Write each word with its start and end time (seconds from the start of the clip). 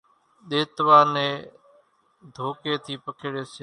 ۮيتوا 0.49 0.99
ني 1.13 1.27
ڌوڪي 2.35 2.73
ٿي 2.83 2.93
پکيڙي 3.03 3.43
سي۔ 3.53 3.59